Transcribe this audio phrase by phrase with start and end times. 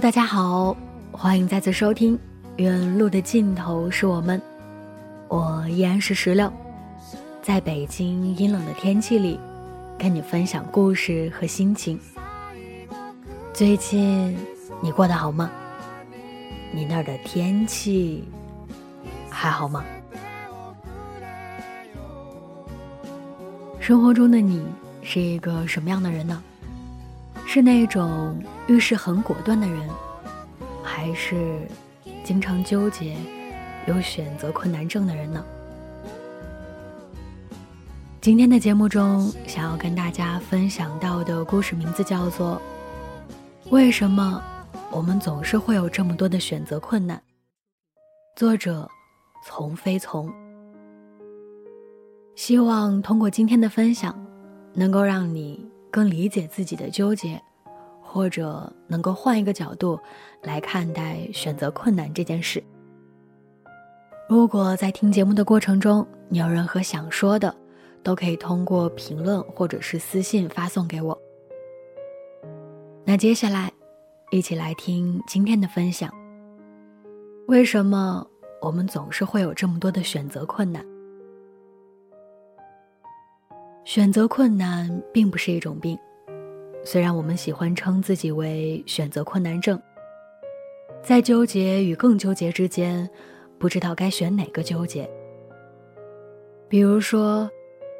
[0.00, 0.76] 大家好，
[1.12, 2.16] 欢迎再次收听
[2.56, 4.40] 《远路的尽头是我们》，
[5.28, 6.52] 我依然是石榴，
[7.40, 9.38] 在北京阴冷的天气里，
[9.96, 11.98] 跟你分享故事和心情。
[13.52, 14.36] 最近
[14.82, 15.48] 你过得好吗？
[16.72, 18.24] 你那儿的天气
[19.30, 19.84] 还好吗？
[23.78, 24.66] 生活中的你
[25.02, 26.42] 是一个什么样的人呢？
[27.54, 29.88] 是那种遇事很果断的人，
[30.82, 31.60] 还是
[32.24, 33.16] 经常纠结、
[33.86, 35.44] 有选择困难症的人呢？
[38.20, 42.60] 今天的节目中，想要跟大家分享到的故事名字叫做
[43.70, 44.42] 《为什么
[44.90, 47.16] 我们总是会有这么多的选择困难》。
[48.34, 48.90] 作者：
[49.46, 50.28] 从非从。
[52.34, 54.12] 希望通过今天的分享，
[54.72, 55.64] 能够让你。
[55.94, 57.40] 更理解自己的纠结，
[58.02, 59.96] 或者能够换一个角度
[60.42, 62.60] 来看待选择困难这件事。
[64.28, 67.54] 如果在听节目的过程中你有任何想说的，
[68.02, 71.16] 都可以通过评论或者是私信发送给我。
[73.04, 73.70] 那接下来，
[74.32, 76.12] 一起来听今天的分享。
[77.46, 78.26] 为什么
[78.60, 80.84] 我们总是会有这么多的选择困难？
[83.84, 85.98] 选择困难并不是一种病，
[86.82, 89.80] 虽然我们喜欢称自己为选择困难症，
[91.02, 93.08] 在纠结与更纠结之间，
[93.58, 95.08] 不知道该选哪个纠结。
[96.66, 97.48] 比如说，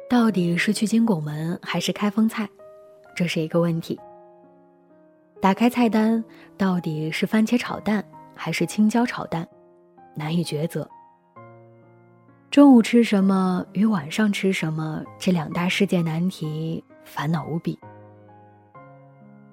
[0.09, 2.49] 到底是去金拱门还是开封菜，
[3.15, 3.99] 这是一个问题。
[5.39, 6.23] 打开菜单，
[6.57, 8.03] 到底是番茄炒蛋
[8.33, 9.47] 还是青椒炒蛋，
[10.15, 10.89] 难以抉择。
[12.51, 17.77] 中午吃什么与晚上吃什么这两大世界难题，烦恼无比。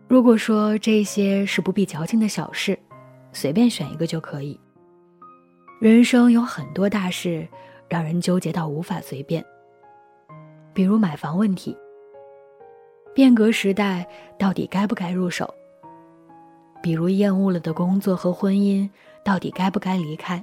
[0.06, 2.78] 如果说这些是不必矫情的小事，
[3.32, 4.58] 随便选一个就可以。
[5.80, 7.48] 人生有很多大事，
[7.88, 9.44] 让人纠结到无法随便。
[10.72, 11.76] 比如买房问题，
[13.12, 14.06] 变革时代
[14.38, 15.52] 到底该不该入手？
[16.80, 18.88] 比如厌恶了的工作和婚姻，
[19.24, 20.42] 到底该不该离开？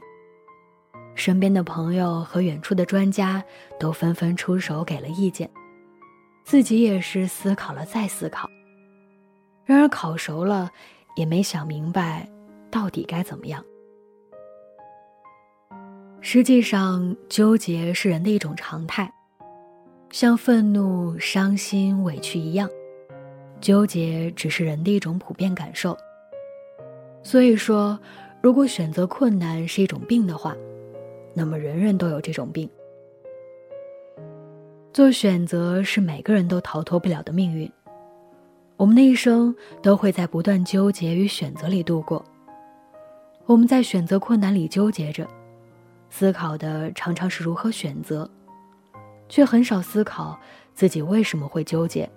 [1.19, 3.43] 身边的朋友和远处的专家
[3.77, 5.49] 都纷纷出手给了意见，
[6.45, 8.49] 自己也是思考了再思考。
[9.65, 10.71] 然而考熟了，
[11.17, 12.25] 也没想明白
[12.71, 13.61] 到底该怎么样。
[16.21, 19.13] 实际上，纠结是人的一种常态，
[20.11, 22.69] 像愤怒、伤心、委屈一样，
[23.59, 25.97] 纠结只是人的一种普遍感受。
[27.21, 27.99] 所以说，
[28.41, 30.55] 如果选择困难是一种病的话，
[31.39, 32.69] 那么，人人都有这种病。
[34.91, 37.71] 做选择是每个人都逃脱不了的命运。
[38.75, 42.25] 我们的一生都会在不断纠结与选择里度过。
[43.45, 45.25] 我们在选择困难里纠结着，
[46.09, 48.29] 思考的常常是如何选择，
[49.29, 50.37] 却很少思考
[50.73, 52.09] 自己为什么会纠结。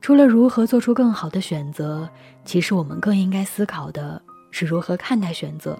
[0.00, 2.08] 除了如何做出更好的选择，
[2.46, 5.78] 其实我们更应该思考的是如何看待选择。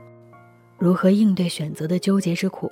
[0.78, 2.70] 如何应对选择的纠结之苦？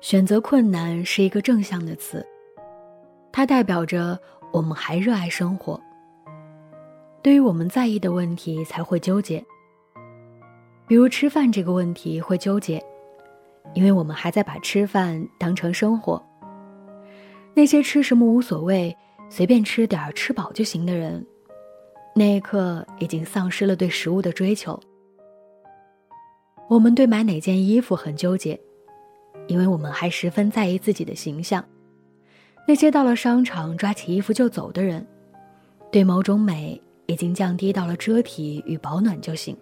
[0.00, 2.24] 选择困难是一个正向的词，
[3.32, 4.18] 它代表着
[4.52, 5.80] 我们还热爱生活。
[7.22, 9.44] 对于我们在意的问题才会纠结，
[10.86, 12.80] 比如吃饭这个问题会纠结，
[13.74, 16.24] 因为我们还在把吃饭当成生活。
[17.52, 18.96] 那些吃什么无所谓，
[19.28, 21.26] 随便吃点吃饱就行的人，
[22.14, 24.78] 那一刻已经丧失了对食物的追求。
[26.68, 28.58] 我们对买哪件衣服很纠结，
[29.46, 31.64] 因为我们还十分在意自己的形象。
[32.66, 35.06] 那些到了商场抓起衣服就走的人，
[35.92, 39.56] 对某种美已经降低到了遮体与保暖就行。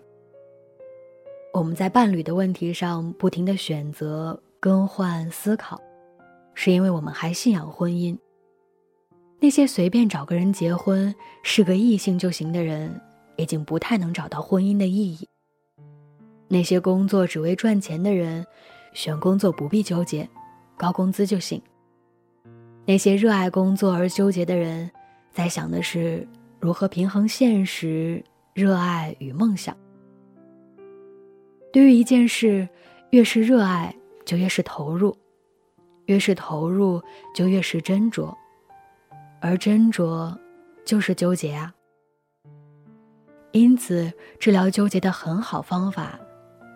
[1.53, 5.79] 我们在伴侣的问题上不停的选择、更换、思考，
[6.55, 8.17] 是因为我们还信仰婚姻。
[9.39, 12.99] 那些随便找个人结婚、是个异性就行的人，
[13.37, 15.29] 已经不太能找到婚姻的意义。
[16.49, 18.47] 那些工作只为赚钱的人，
[18.93, 20.29] 选工作不必纠结，
[20.77, 21.61] 高工资就行。
[22.87, 24.91] 那些热爱工作而纠结的人，
[25.33, 26.29] 在想的是
[26.61, 29.75] 如何平衡现实、热爱与梦想。
[31.73, 32.69] 对于一件事，
[33.11, 33.95] 越是热爱，
[34.25, 35.17] 就越是投入；
[36.07, 37.03] 越是投入，
[37.35, 38.33] 就越是斟酌，
[39.41, 40.37] 而斟酌，
[40.85, 41.75] 就是纠结啊。
[43.53, 46.21] 因此，治疗纠结的很好方法。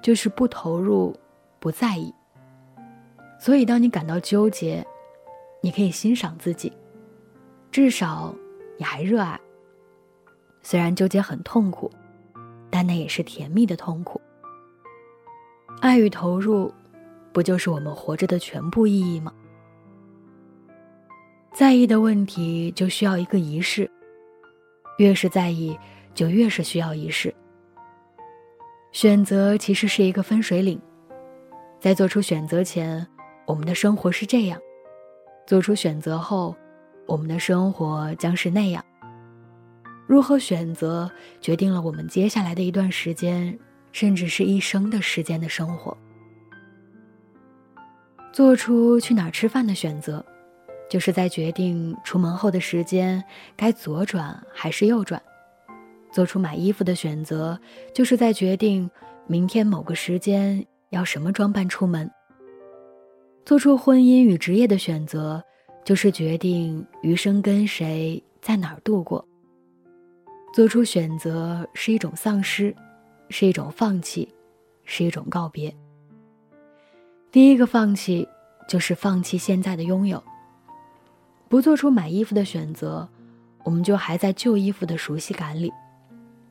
[0.08, 1.14] 就是不投入，
[1.58, 2.10] 不在意。
[3.38, 4.82] 所以，当你感到纠结，
[5.60, 6.72] 你可以欣赏自己，
[7.70, 8.34] 至少
[8.78, 9.38] 你还热爱。
[10.62, 11.93] 虽然纠结很痛苦，
[12.70, 14.19] 但那也是甜蜜的痛苦。
[15.82, 16.72] 爱与投入，
[17.31, 19.31] 不就是我们活着的全部意义吗？
[21.52, 23.90] 在意的问题就需要一个仪式，
[24.96, 25.78] 越是在意，
[26.14, 27.34] 就越是需要仪式。
[28.93, 30.81] 选择其实是一个分水岭，
[31.79, 33.06] 在做出选择前，
[33.46, 34.58] 我们的生活是这样；
[35.46, 36.56] 做出选择后，
[37.06, 38.85] 我们的生活将是那样。
[40.06, 43.56] 如何选择，决定了我们接下来的一段时间，
[43.93, 45.96] 甚至是一生的时间的生活。
[48.32, 50.25] 做出去哪儿吃饭的选择，
[50.88, 53.23] 就是在决定出门后的时间
[53.55, 55.23] 该左转还是右转。
[56.10, 57.58] 做出买衣服的选择，
[57.94, 58.90] 就是在决定
[59.26, 62.10] 明天某个时间要什么装扮出门。
[63.44, 65.43] 做出婚姻与职业的选择，
[65.84, 69.26] 就是决定余生跟谁在哪儿度过。
[70.55, 72.75] 做出选择是一种丧失，
[73.28, 74.28] 是一种放弃，
[74.84, 75.75] 是一种告别。
[77.31, 78.26] 第一个放弃，
[78.66, 80.22] 就是放弃现在的拥有。
[81.49, 83.08] 不做出买衣服的选择，
[83.64, 85.72] 我们就还在旧衣服的熟悉感里。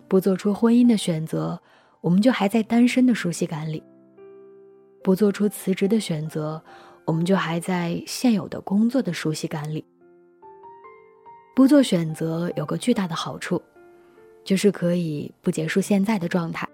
[0.07, 1.59] 不做出婚姻的选择，
[2.01, 3.81] 我们就还在单身的熟悉感里；
[5.03, 6.61] 不做出辞职的选择，
[7.05, 9.85] 我们就还在现有的工作的熟悉感里。
[11.55, 13.61] 不做选择有个巨大的好处，
[14.43, 16.67] 就是可以不结束现在的状态。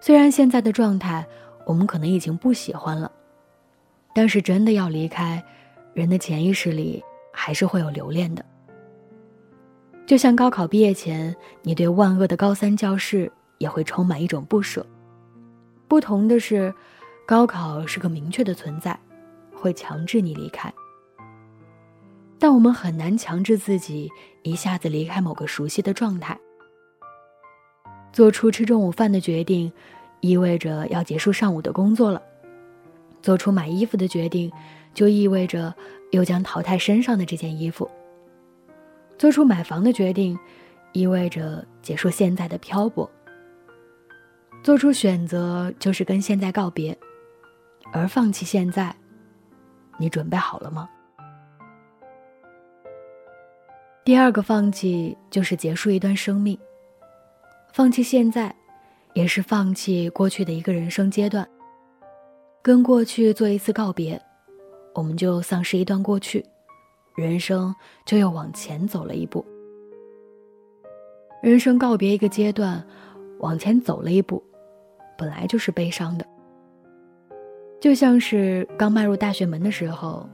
[0.00, 1.26] 虽然现在的状态
[1.66, 3.10] 我们可能已经不喜欢了，
[4.14, 5.44] 但是真的要离开，
[5.92, 7.02] 人的潜意识里
[7.32, 8.44] 还是会有留恋的。
[10.08, 14.86] 就像高考毕业前，你对万恶的高三教室也会充满一种不舍。
[15.86, 16.72] 不同的是，
[17.26, 18.98] 高考是个明确的存在，
[19.54, 20.72] 会强制你离开。
[22.38, 24.08] 但我们很难强制自己
[24.44, 26.40] 一下子离开某个熟悉的状态。
[28.10, 29.70] 做出吃中午饭的决定，
[30.20, 32.18] 意味着要结束上午的工作了；
[33.20, 34.50] 做出买衣服的决定，
[34.94, 35.74] 就意味着
[36.12, 37.86] 又将淘汰身上的这件衣服。
[39.18, 40.38] 做出买房的决定，
[40.92, 43.10] 意味着结束现在的漂泊。
[44.62, 46.96] 做出选择就是跟现在告别，
[47.92, 48.94] 而放弃现在，
[49.98, 50.88] 你准备好了吗？
[54.04, 56.58] 第二个放弃就是结束一段生命。
[57.72, 58.54] 放弃现在，
[59.14, 61.46] 也是放弃过去的一个人生阶段。
[62.62, 64.20] 跟过去做一次告别，
[64.94, 66.44] 我们就丧失一段过去。
[67.18, 69.44] 人生就又往前走了一步。
[71.42, 72.80] 人生告别一个阶段，
[73.40, 74.40] 往前走了一步，
[75.16, 76.24] 本来就是悲伤的。
[77.80, 80.28] 就像是刚迈入大学门的时候，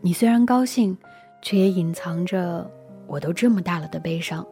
[0.00, 0.96] 你虽然高兴，
[1.42, 2.64] 却也隐藏着
[3.08, 4.46] “我都这么大了”的悲伤。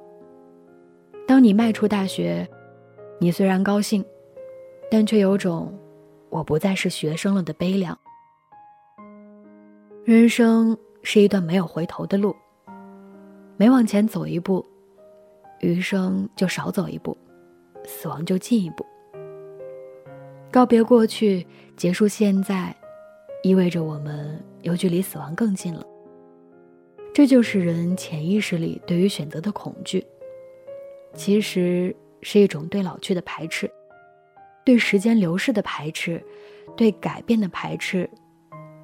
[1.28, 2.44] 当你迈出大学，
[3.20, 4.04] 你虽然高兴，
[4.90, 5.73] 但却有种
[6.28, 7.97] “我不再是学生了”的悲凉。
[10.04, 10.76] 人生。
[11.02, 12.34] 是一段没有回头的路，
[13.56, 14.64] 每往前走一步，
[15.60, 17.16] 余生就少走一步，
[17.84, 18.84] 死亡就近一步。
[20.50, 22.74] 告别过去，结束现在，
[23.42, 25.84] 意味着我们又距离死亡更近了。
[27.14, 30.06] 这就是人潜意识里对于选择的恐惧，
[31.14, 33.70] 其实是一种对老去的排斥，
[34.64, 36.22] 对时间流逝的排斥，
[36.76, 38.08] 对改变的排斥，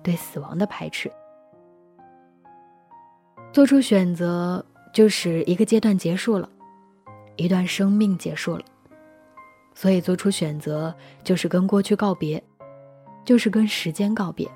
[0.03, 1.11] 对死亡的排斥。
[3.55, 6.49] 做出选择就是一个阶段结束了，
[7.37, 8.65] 一段生命结束了。
[9.77, 10.93] 所以做出选择
[11.23, 12.43] 就是跟过去告别，
[13.25, 14.51] 就是跟时间告别。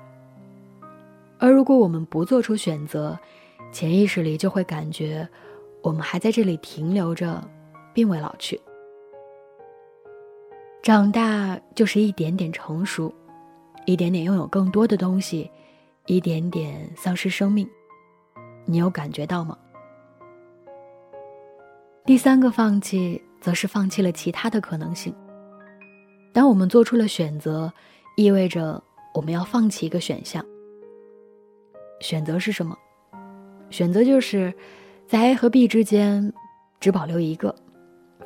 [1.37, 3.17] 而如果我们不做出选择，
[3.71, 5.25] 潜意识里就会感觉，
[5.81, 7.41] 我们还在这里停留着，
[7.93, 8.59] 并未老去。
[10.83, 13.13] 长大就是一点点成熟，
[13.85, 15.49] 一点点拥有更多的东西，
[16.05, 17.65] 一点点丧失生命。
[18.71, 19.57] 你有感觉到吗？
[22.05, 25.11] 第三个放弃，则是放弃了其他的可能性。
[26.31, 27.73] 当我们做出了选择，
[28.15, 28.79] 意味着
[29.15, 30.45] 我们要放弃一个选项。
[31.99, 32.77] 选择是什么？
[33.71, 34.53] 选择就是
[35.07, 36.31] 在 A 和 B 之间
[36.79, 37.55] 只保留一个，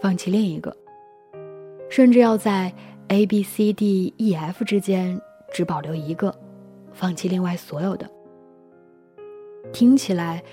[0.02, 0.70] 放弃另一个；
[1.90, 2.74] 甚至要在
[3.08, 5.18] A、B、C、D、E、F 之间
[5.54, 6.38] 只保留一个，
[6.92, 8.12] 放弃另外所有的。
[9.72, 10.44] 听起来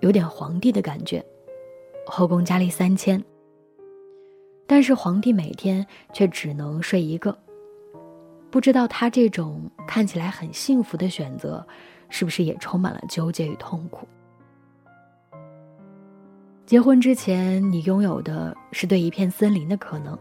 [0.00, 1.24] 有点皇帝的感觉，
[2.06, 3.22] 后宫佳丽三千。
[4.66, 7.36] 但是皇帝每天却只能睡一个，
[8.50, 11.66] 不知道他这种看起来很幸福的选择，
[12.08, 14.06] 是不是也充满了纠结与痛苦？
[16.64, 20.16] 结婚之前，你拥有的是对一片森林的可能，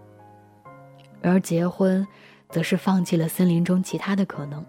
[1.22, 2.06] 而结婚，
[2.50, 4.66] 则是放弃了森林中其他的可能。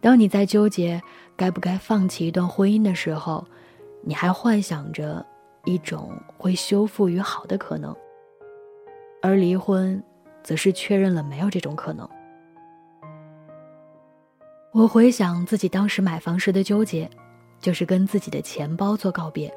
[0.00, 1.02] 当你在纠结
[1.40, 3.42] 该不该放弃一段婚姻的时候，
[4.02, 5.24] 你还幻想着
[5.64, 7.96] 一种会修复与好的可能，
[9.22, 10.02] 而离婚，
[10.42, 12.06] 则是确认了没有这种可能。
[14.70, 17.08] 我回想自己当时买房时的纠结，
[17.58, 19.50] 就是跟自己的钱包做告别。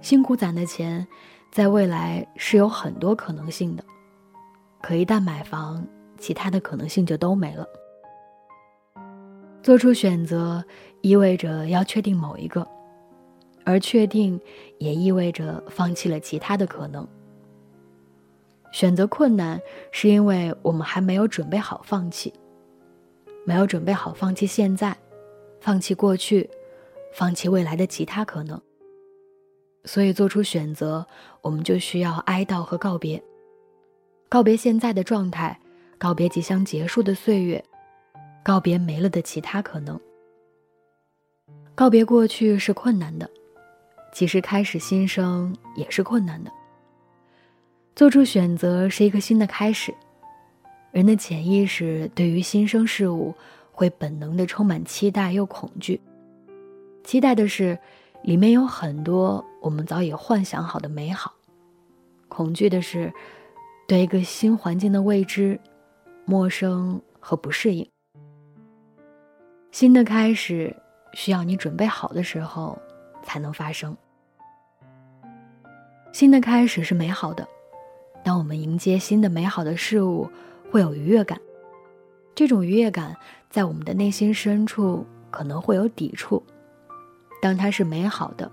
[0.00, 1.06] 辛苦攒的钱，
[1.50, 3.84] 在未来是有很多可能性的，
[4.80, 5.86] 可一旦买房，
[6.16, 7.66] 其他的可能性就都没了。
[9.62, 10.64] 做出选择，
[11.02, 12.66] 意味着要确定某一个，
[13.64, 14.38] 而确定
[14.78, 17.06] 也意味着放弃了其他的可能。
[18.72, 19.60] 选择困难，
[19.92, 22.32] 是因为我们还没有准备好放弃，
[23.44, 24.96] 没有准备好放弃现在，
[25.60, 26.50] 放弃过去，
[27.12, 28.60] 放弃未来的其他可能。
[29.84, 31.06] 所以做出选择，
[31.40, 33.22] 我们就需要哀悼和告别，
[34.28, 35.60] 告别现在的状态，
[35.98, 37.64] 告别即将结束的岁月。
[38.44, 39.98] 告别没了的其他可能，
[41.74, 43.30] 告别过去是困难的，
[44.12, 46.50] 其实开始新生也是困难的。
[47.94, 49.94] 做出选择是一个新的开始，
[50.90, 53.32] 人的潜意识对于新生事物
[53.70, 56.00] 会本能的充满期待又恐惧。
[57.04, 57.78] 期待的是，
[58.22, 61.30] 里面有很多我们早已幻想好的美好；
[62.28, 63.12] 恐惧的是，
[63.86, 65.60] 对一个新环境的未知、
[66.24, 67.86] 陌生和不适应。
[69.72, 70.76] 新的开始
[71.14, 72.78] 需要你准备好的时候
[73.22, 73.96] 才能发生。
[76.12, 77.48] 新的开始是美好的，
[78.22, 80.30] 当我们迎接新的美好的事物，
[80.70, 81.40] 会有愉悦感。
[82.34, 83.16] 这种愉悦感
[83.48, 86.42] 在我们的内心深处可能会有抵触。
[87.40, 88.52] 当它是美好的，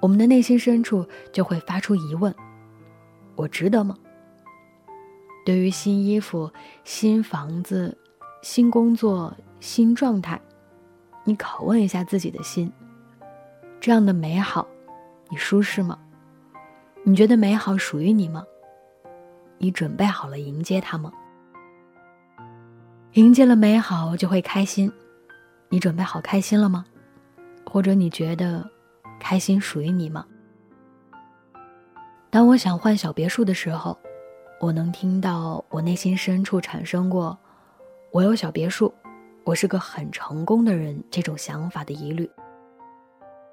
[0.00, 2.32] 我们的内心深处就会发出疑问：
[3.34, 3.98] 我值得吗？
[5.44, 6.48] 对于新衣服、
[6.84, 7.98] 新房子、
[8.42, 10.40] 新工作、新状态。
[11.24, 12.72] 你拷问一下自己的心：
[13.80, 14.66] 这样的美好，
[15.28, 15.98] 你舒适吗？
[17.04, 18.44] 你觉得美好属于你吗？
[19.58, 21.12] 你准备好了迎接它吗？
[23.12, 24.92] 迎接了美好就会开心，
[25.68, 26.84] 你准备好开心了吗？
[27.70, 28.68] 或者你觉得
[29.20, 30.26] 开心属于你吗？
[32.30, 33.96] 当我想换小别墅的时候，
[34.58, 37.38] 我能听到我内心深处产生过：
[38.10, 38.92] 我有小别墅。
[39.44, 42.30] 我是个很成功的人，这种想法的疑虑，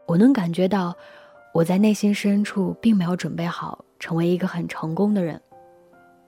[0.05, 0.95] 我能感觉到，
[1.51, 5.41] 我在内心深处并没有准备好成为一个很成功的人，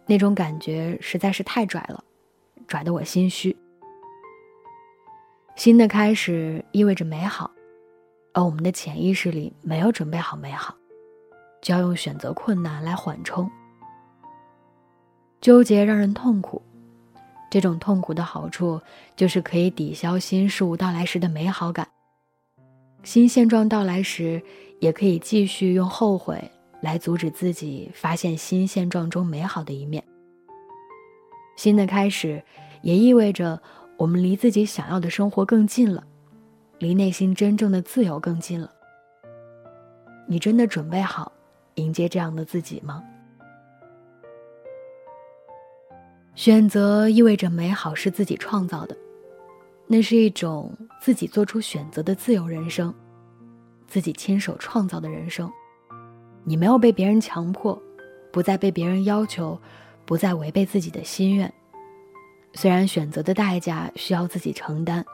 [0.08, 2.04] 那种感觉实在是太拽了，
[2.68, 3.56] 拽得我心虚。
[5.56, 7.52] 新的开始意味着美好，
[8.34, 10.76] 而我们的潜意识里没有准备好美好，
[11.62, 13.48] 就要用选择困难来缓冲。
[15.40, 16.60] 纠结让人痛苦。
[17.52, 18.80] 这种痛苦的好处
[19.14, 21.86] 就是可以抵消新事物到来时的美好感，
[23.04, 24.42] 新现状到来时，
[24.80, 30.02] 也可以继续用后悔来阻止自己发现新现状中美好的一面。
[31.58, 32.42] 新的开始，
[32.82, 33.62] 也意味着
[33.98, 36.02] 我们离自己想要的生活更近了，
[36.80, 38.72] 离内心真正的自由更近了。
[40.26, 41.30] 你真的准备好
[41.76, 43.04] 迎接这样的自己吗？
[46.34, 48.96] 选择意味着美好是自己创造的，
[49.86, 52.94] 那是一种自己做出选择的自由人生，
[53.86, 55.52] 自己亲手创造的人生。
[56.44, 57.80] 你没有被别人强迫，
[58.32, 59.60] 不再被别人要求，
[60.06, 61.54] 不再违背自己的心愿。
[62.54, 65.06] 虽然选择的代价需要自己承担，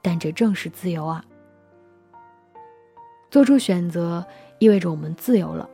[0.00, 1.24] 但这正是自由啊！
[3.30, 4.24] 做出选择
[4.60, 5.68] 意味着我们自由了，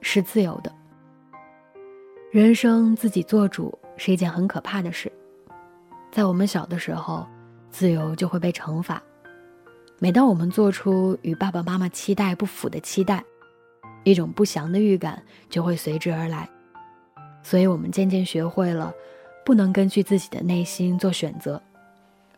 [0.00, 0.74] 是自由的。
[2.30, 5.10] 人生自己做主是一件很可怕的事。
[6.10, 7.26] 在我们小的时候，
[7.70, 9.02] 自由就会被惩罚。
[9.98, 13.24] 每当我们做出与爸爸妈妈期待不符的期待，
[14.02, 16.48] 一种不祥的预感就会随之而来。
[17.42, 18.92] 所以我们渐渐学会了。
[19.44, 21.60] 不能根据自己的内心做选择，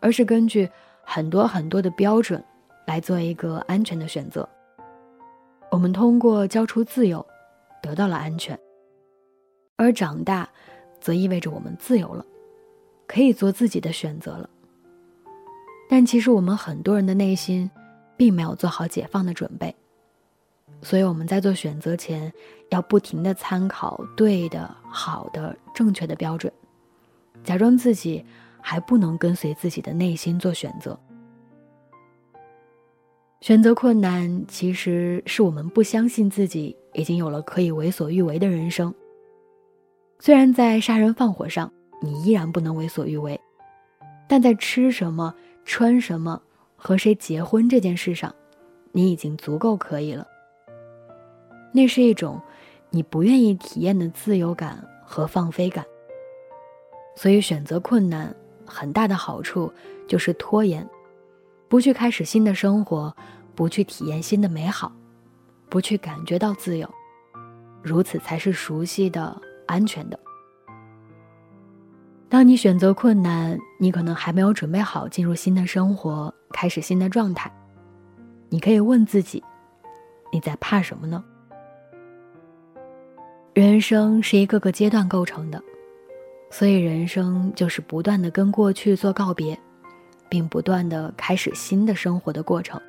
[0.00, 0.68] 而是根据
[1.04, 2.44] 很多很多的标准
[2.84, 4.48] 来做一个安全的选择。
[5.70, 7.24] 我们通过交出自由，
[7.80, 8.58] 得到了安全，
[9.76, 10.48] 而长大，
[11.06, 12.26] 则意味着我们自由了，
[13.06, 14.50] 可以做自己的选择了。
[15.88, 17.70] 但其实我们很多人的内心，
[18.16, 19.72] 并没有做好解放的准备，
[20.82, 22.32] 所以我们在做选择前，
[22.70, 26.52] 要不停的参考对的、好的、正确的标准。
[27.44, 28.24] 假装自己
[28.60, 30.98] 还不能跟随自己的内心做选择，
[33.42, 38.92] 选择困难其实是我们不相信自己已经有了可以为所欲为的人生。
[40.18, 41.70] 虽然在杀人放火上
[42.02, 43.40] 你依然不能为所欲为，
[44.28, 46.40] 但在吃什么、穿什么、
[46.74, 48.34] 和谁结婚这件事上，
[48.92, 50.26] 你已经足够可以了。
[51.72, 52.40] 那是一种
[52.90, 55.84] 你不愿意体验的自由感和放飞感。
[57.14, 58.34] 所以，选择困难
[58.66, 59.72] 很大的好处
[60.08, 60.86] 就是拖延，
[61.68, 63.14] 不去开始新的生活，
[63.54, 64.92] 不去体验新的美好，
[65.68, 66.88] 不去感觉到自由，
[67.82, 70.18] 如此才是熟悉的、安全的。
[72.28, 77.50] 当你选择困难，你可能还没有准备好进入新的生活，开始新的状态。
[78.48, 79.42] 你可以问自己：
[80.32, 81.24] 你在怕什么呢？
[83.54, 85.62] 人生是一个个阶段构成的。
[86.50, 89.58] 所以，人生就是不断的跟过去做告别，
[90.28, 92.80] 并不断的开始新的生活的过程。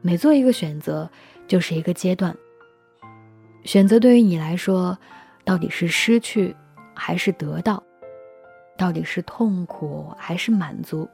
[0.00, 1.10] 每做一个选择，
[1.48, 2.34] 就是一个阶段。
[3.64, 4.96] 选择对于你来说，
[5.44, 6.54] 到底是失去
[6.94, 7.82] 还是得到？
[8.76, 11.08] 到底是痛苦还是满足？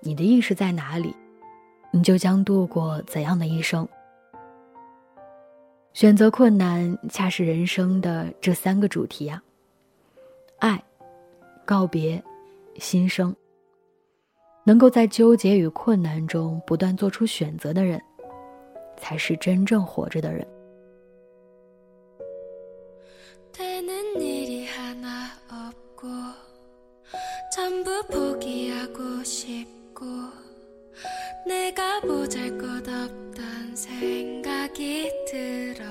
[0.00, 1.14] 你的意识在哪里，
[1.90, 3.86] 你就将度过怎样的一生。
[5.92, 9.42] 选择困难，恰是人生的这三个主题啊。
[10.58, 10.82] 爱，
[11.66, 12.22] 告别，
[12.76, 13.34] 新生。
[14.64, 18.00] 能够在纠结与困难中不断做出选择的人，
[18.96, 20.46] 才是真正活着的人。
[23.52, 26.08] 되는 일이 하나 없고
[27.54, 30.06] 전부 포기하고 싶고
[31.46, 35.84] 내가 보잘 것 없단 생각이 들어.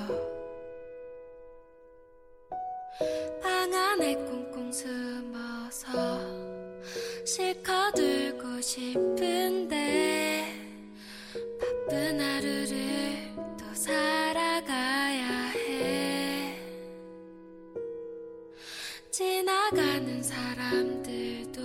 [3.41, 5.91] 방 안에 꽁꽁 숨어서
[7.25, 10.45] 실컷 울고 싶은데
[11.59, 12.60] 바쁜 하루
[19.71, 21.61] 살아가는 사람들도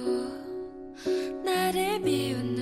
[1.45, 2.56] 나를 미운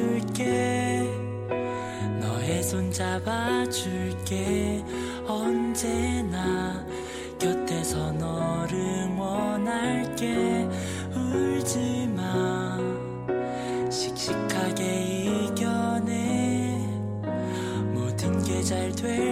[0.00, 1.02] 줄게.
[2.20, 4.82] 너의 손 잡아줄게.
[5.26, 6.86] 언제나
[7.38, 10.66] 곁에서 너를 원할게.
[11.14, 12.78] 울지마.
[13.90, 16.78] 씩씩하게 이겨내.
[17.92, 19.29] 모든 게 잘 될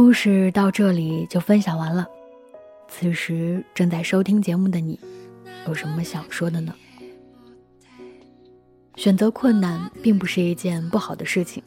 [0.00, 2.06] 故事到这里就分享完了。
[2.86, 4.96] 此时正在收听节目的你，
[5.66, 6.72] 有什么想说的呢？
[8.94, 11.60] 选择困难并不是一件不好的事情，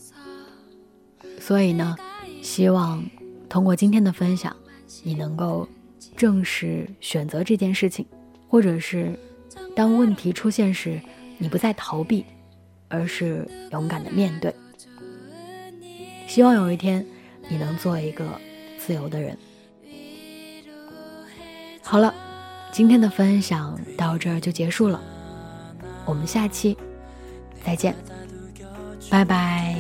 [1.42, 1.94] 所以呢，
[2.42, 3.04] 希望
[3.50, 4.56] 通过今天的分享，
[5.04, 5.68] 你能够
[6.16, 8.06] 正视选择这件事情，
[8.48, 9.14] 或者是
[9.76, 11.02] 当问题出现时，
[11.38, 12.24] 你不再逃避，
[12.88, 14.56] 而是勇敢的面对。
[16.28, 17.06] 希望有一天，
[17.52, 18.26] 你能做一个
[18.80, 19.38] 自由的人。
[21.84, 22.14] 好了，
[22.72, 25.02] 今天的分享到这儿就结束了，
[26.06, 26.78] 我们下期
[27.66, 27.94] 再见，
[29.10, 29.76] 拜拜。